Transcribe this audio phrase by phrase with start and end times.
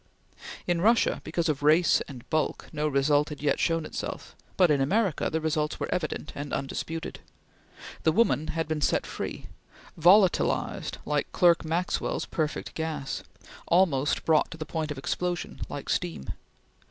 [0.65, 4.81] In Russia, because of race and bulk, no result had yet shown itself, but in
[4.81, 7.19] America the results were evident and undisputed.
[8.01, 9.45] The woman had been set free
[9.95, 13.21] volatilized like Clerk Maxwell's perfect gas;
[13.67, 16.29] almost brought to the point of explosion, like steam.